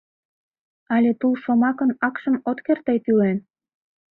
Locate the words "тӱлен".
3.03-3.37